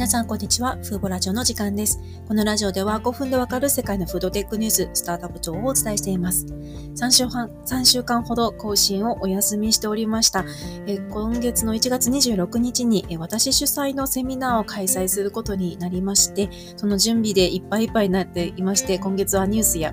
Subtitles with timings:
[0.00, 0.78] 皆さん、こんにちは。
[0.82, 2.00] フーボラジオの時間です。
[2.26, 6.46] このラジオでは5分でわかる世界のフードテックニュース、スタートアップ情報をお伝えしています。
[6.46, 10.46] 3週半、3週間ほど更新をお休みしておりました。
[10.86, 16.48] え今月の1月26日にえ私主催のセミナーを開催することになりまして、
[16.78, 19.92] その準備でいっぱいいっぱいになっていまして、今月はニュースや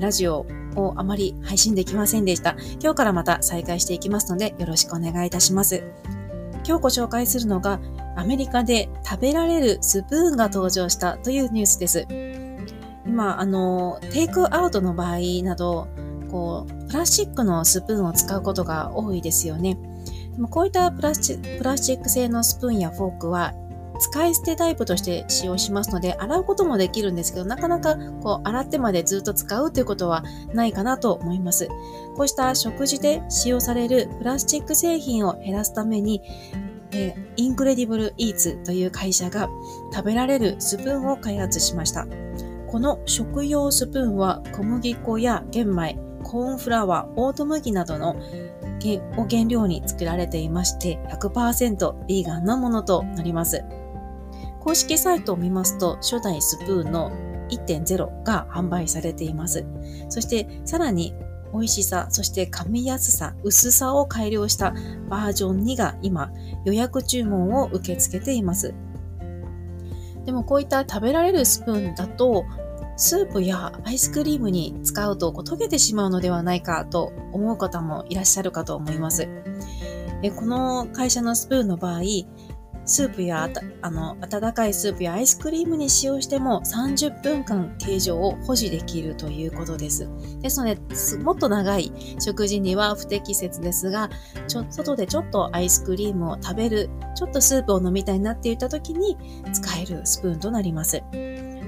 [0.00, 0.44] ラジオ
[0.74, 2.56] をあまり配信できませんでした。
[2.82, 5.84] 今日からまた再開していきますので、よろしくお願いいたします。
[6.66, 7.80] 今日ご紹介するのが、
[8.16, 12.06] アメリカで食べられるスプーンが登場したというニュースです。
[13.06, 15.86] 今、あの、テイクアウトの場合など、
[16.30, 19.78] こう、プラスチックのスプーンを使うことが多いですよね。
[20.36, 23.54] でもこういったプラスチック製のスプーンやフォークは
[23.98, 31.68] 使い捨てタイプとして使用しますので、洗うこともできるんですけど、なかなかこう洗ってまでずっと使うということはないかなと思います。
[32.16, 36.22] こうした食事で使用されるプラスチック製品を減らすために、
[36.92, 39.48] えー、インクレディブルイーツという会社が
[39.92, 42.06] 食べられるスプーンを開発しました。
[42.68, 48.16] この食用スプーンは小麦粉や玄米、コーンフラワー、オート麦などの
[49.16, 53.64] を原料に作られていまして100%ビーガンなものとなります。
[54.66, 57.12] 公式サイトを見ますと初代スプーンの
[57.50, 59.64] 1.0が販売されています。
[60.08, 61.14] そしてさらに
[61.52, 64.74] 美味しさ、そして噛みやすさ、薄さを改良した
[65.08, 66.32] バージョン2が今
[66.64, 68.74] 予約注文を受け付けています。
[70.24, 72.44] でもこういった食べられるスプーンだと
[72.96, 79.28] スープやアイスクリームに使うとこう溶けてしまうのではないかと思う方もいらっしゃるかと思います。
[80.34, 82.00] この会社のスプーンの場合、
[82.86, 83.50] スープや
[83.82, 90.08] あの温かいスープやアイスクリームに使用しても30分間形状を保持できるということです。
[90.40, 90.78] ですので、
[91.22, 94.08] もっと長い食事には不適切ですが、
[94.46, 99.16] ちょ外でちょっとアイスクリームを食べる、ちょっとスープを飲みたいなって言った時に
[99.52, 101.02] 使えるスプーンとなります。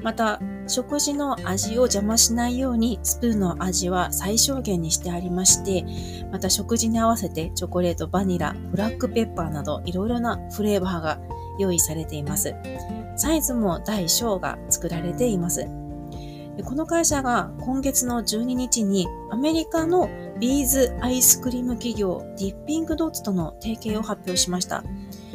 [0.02, 5.84] また、食事の味を邪魔しないようにスプーンの味は最小限にしてありまして、
[6.30, 11.18] また食事に合わせてチョコレート、バニラ、ブラックペッパーなどいろいろなフレーバーが
[11.58, 12.54] 用意されています。
[13.16, 15.66] サイズも大小が作られています。
[16.64, 20.08] この会社が今月の12日にアメリカの
[20.40, 24.84] ビーズアイスクリーム企業ディッピングドッツとの提携を発表しました。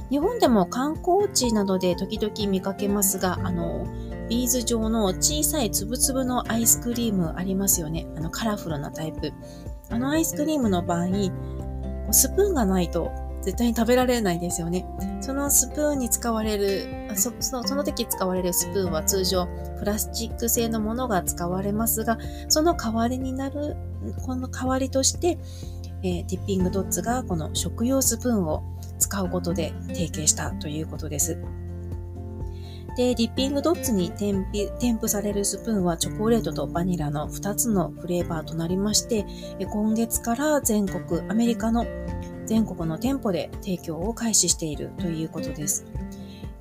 [0.10, 3.86] 日本でも観光地などで時々見かけますが、あの、
[4.30, 8.08] ビーズ状の小さいつぶつぶのアイスクリームありますよね。
[8.16, 9.32] あのカラフルなタイプ。
[9.90, 11.08] あのアイスクリームの場合、
[12.12, 13.12] スプーンがないと
[13.44, 14.86] 絶対に食べられないですよね。
[15.22, 19.48] そのスプーンに使われる、そそその時使われるスプーンは通常
[19.78, 22.18] プラスチック製のものが使われますが、
[22.48, 23.76] その代わりになる、
[24.26, 25.38] この代わりとして、
[26.04, 28.64] えー、ディッピングドッツがこの食用スプーンを
[29.00, 31.38] 使うことで提携したということです。
[32.96, 34.46] で、ディッピングドッツに添
[34.96, 39.26] 付されるスプーンはチョコレートとバニラの2つのフレーバーとなりまして、
[39.72, 41.86] 今月から全国、アメリカの
[42.46, 45.86] 全国の店舗で提供を開始しているということです。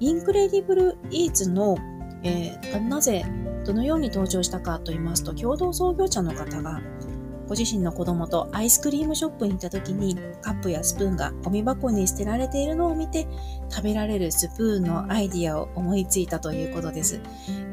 [0.01, 1.77] インクレディブルイーツの、
[2.23, 3.25] えー、なぜ、
[3.65, 6.81] どのように登場したかと言いますと、共同創業者の方が
[7.53, 13.29] ご自身の子供とアイスクリームショップに行った時にカップやスプーンがゴミ箱に捨てられているのを見て
[13.69, 17.21] 食べられるスプーンのアイディアを思いついたということです。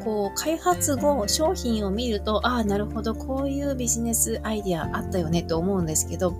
[0.03, 6.33] こう開発後商品を見るとああなるほどこういうビジネスアイディアあったよねと思うんですけど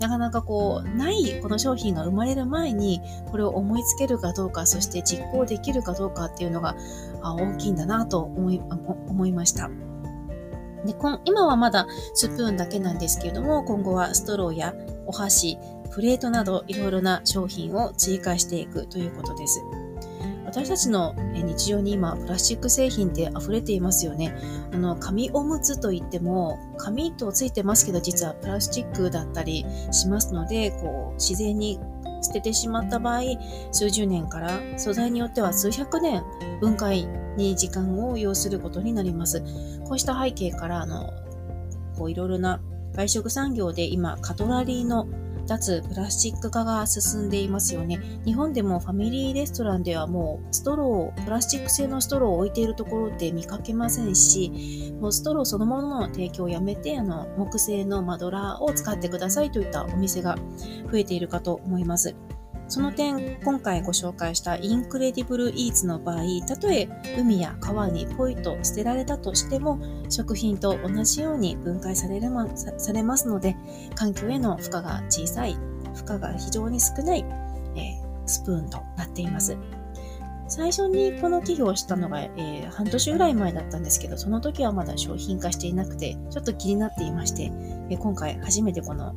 [0.00, 3.00] なかなかこうないこの商品が生まれる前に
[3.30, 6.74] これを思いつけるかどうかそして実行できるかどうかっていうのが
[7.22, 9.70] 大きいんだなと思い思いました。
[10.84, 14.74] で今はまだスプーンだけなんですけれども、今後はストローや
[15.06, 15.58] お箸、
[15.90, 19.60] プレートなどいろいろな商品を追加していくということです。
[20.46, 24.34] 私たちの日常に今プラスチック製品って溢れていますよね。
[24.72, 31.78] あの紙おむつといっても紙とついてますけど実はプラスチックだったりしますのでこう自然に
[32.22, 33.22] 捨ててしまった場合、
[33.72, 36.22] 数十年から素材によっては数百年
[36.60, 37.06] 分解
[37.36, 39.42] に時間を要することになります。
[39.84, 41.12] こうした背景から、あの、
[41.96, 42.60] こういろいろな
[42.92, 45.06] 外食産業で今、カトラリーの
[45.50, 47.98] 脱プラスチック化が進んでいますよね。
[48.24, 60.36] 日本でもファミリーレストランではもうストロー、プラスチック製のストローを置いているところって見かけませんし、もうストローそのものの提供をやめて、あの、木製のマドラーを使ってくださいといったお店が
[60.92, 62.14] 増えているかと思います。
[62.70, 66.88] その点、今回ご紹介したインクレディブルイーツの場合、たとえ
[67.18, 73.56] 海や川にポイと捨てられたとしても、食品と同じように分解される、ま、されますので、
[73.96, 75.54] 環境への負荷が小さい、
[75.96, 77.24] 負荷が非常に少ない、
[77.74, 79.56] えー、スプーンとなっています。
[80.46, 87.50] 最初にこの企業をしたのが、えー、半年ぐらい前だったんですけど、その時はまだ商品化していなくて、ちょっと気になっていまして、
[87.90, 89.12] えー、今回初めてこの、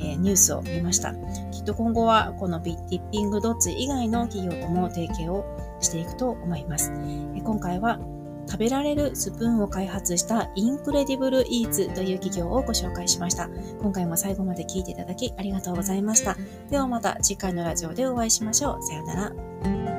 [0.00, 1.14] えー、ニュースを見ました。
[1.50, 5.44] きっと今後はこのビッティッピングドッツ以外の企業とも提携を
[5.80, 6.92] していくと思います。
[7.34, 7.98] え今回は
[8.48, 13.48] 食べられるスプーンを開発したインクレディブルイーツという企業をご紹介しました。
[13.80, 16.36] 今回も最後まで聞いていただきありがとうございました。
[16.70, 18.82] ではまた次回のラジオでお会いしましょう。
[18.82, 19.97] さようなら。